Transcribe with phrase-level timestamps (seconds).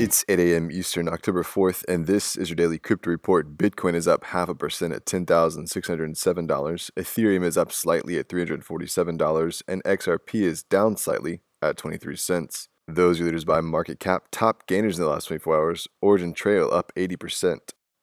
[0.00, 0.70] It's 8 a.m.
[0.70, 3.58] Eastern, October 4th, and this is your daily crypto report.
[3.58, 6.16] Bitcoin is up half a percent at $10,607.
[6.16, 12.70] Ethereum is up slightly at $347, and XRP is down slightly at 23 cents.
[12.88, 14.28] Those are leaders by market cap.
[14.30, 17.58] Top gainers in the last 24 hours Origin Trail up 80%.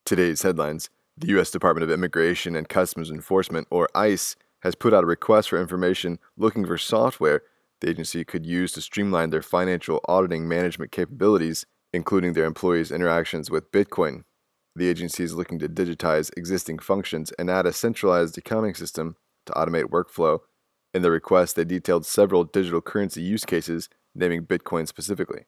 [0.05, 1.49] Today's headlines The U.S.
[1.49, 6.19] Department of Immigration and Customs Enforcement, or ICE, has put out a request for information
[6.37, 7.41] looking for software
[7.79, 13.49] the agency could use to streamline their financial auditing management capabilities including their employees' interactions
[13.49, 14.23] with Bitcoin.
[14.75, 19.15] The agency is looking to digitize existing functions and add a centralized accounting system
[19.47, 20.39] to automate workflow.
[20.93, 25.45] In the request, they detailed several digital currency use cases, naming Bitcoin specifically.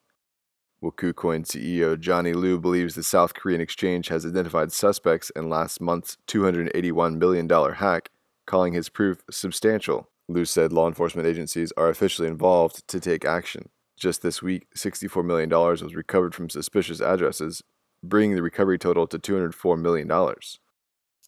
[0.82, 6.16] KuCoin CEO Johnny Lyu believes the South Korean exchange has identified suspects in last month's
[6.26, 8.10] $281 million hack,
[8.46, 10.08] calling his proof substantial.
[10.28, 13.68] Liu said law enforcement agencies are officially involved to take action.
[14.00, 17.62] Just this week, $64 million was recovered from suspicious addresses,
[18.02, 20.08] bringing the recovery total to $204 million.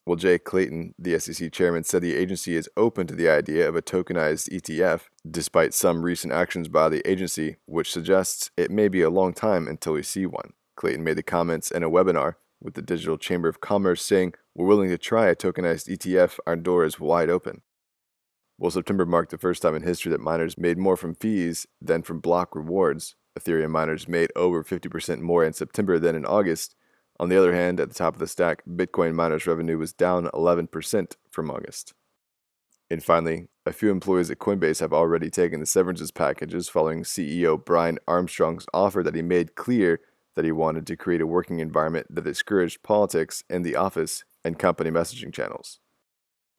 [0.06, 3.76] Well, Jay Clayton, the SEC chairman, said the agency is open to the idea of
[3.76, 9.02] a tokenized ETF, despite some recent actions by the agency, which suggests it may be
[9.02, 10.54] a long time until we see one.
[10.74, 14.66] Clayton made the comments in a webinar with the Digital Chamber of Commerce saying, We're
[14.66, 17.60] willing to try a tokenized ETF, our door is wide open.
[18.58, 22.02] Well, September marked the first time in history that miners made more from fees than
[22.02, 23.16] from block rewards.
[23.38, 26.76] Ethereum miners made over 50% more in September than in August.
[27.18, 30.26] On the other hand, at the top of the stack, Bitcoin miners' revenue was down
[30.26, 31.94] 11% from August.
[32.90, 37.62] And finally, a few employees at Coinbase have already taken the severances packages following CEO
[37.62, 40.00] Brian Armstrong's offer that he made clear
[40.34, 44.58] that he wanted to create a working environment that discouraged politics in the office and
[44.58, 45.78] company messaging channels.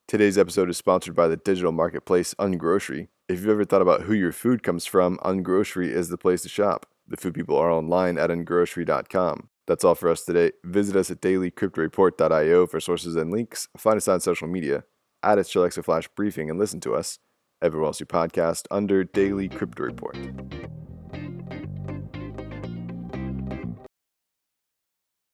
[0.07, 3.07] Today's episode is sponsored by the digital marketplace Ungrocery.
[3.29, 6.49] If you've ever thought about who your food comes from, Ungrocery is the place to
[6.49, 6.85] shop.
[7.07, 9.49] The food people are online at ungrocery.com.
[9.65, 10.51] That's all for us today.
[10.65, 13.69] Visit us at dailycryptoreport.io for sources and links.
[13.77, 14.83] Find us on social media.
[15.23, 17.19] Add us to Alexa Flash Briefing and listen to us
[17.61, 20.17] everywhere else you podcast under Daily Crypto Report.